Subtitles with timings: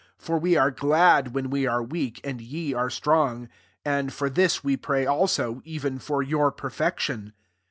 [0.17, 3.49] 9 For we are glad when we arc weak, and ye are strong;
[3.85, 7.33] [and] for this we pray also, even for your perfection.